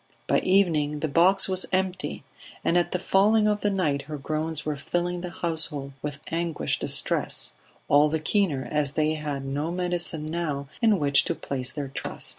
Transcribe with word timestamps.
By 0.25 0.39
evening 0.39 1.01
the 1.01 1.07
box 1.07 1.47
was 1.47 1.67
empty, 1.71 2.23
and 2.63 2.75
at 2.75 2.91
the 2.91 2.97
falling 2.97 3.47
of 3.47 3.61
the 3.61 3.69
night 3.69 4.01
her 4.09 4.17
groans 4.17 4.65
were 4.65 4.75
filling 4.75 5.21
the 5.21 5.29
household 5.29 5.93
with 6.01 6.19
anguished 6.31 6.81
distress, 6.81 7.53
all 7.87 8.09
the 8.09 8.19
keener 8.19 8.67
as 8.71 8.93
they 8.93 9.13
had 9.13 9.45
no 9.45 9.69
medicine 9.69 10.23
now 10.23 10.67
in 10.81 10.97
which 10.97 11.23
to 11.25 11.35
place 11.35 11.71
their 11.71 11.89
trust. 11.89 12.29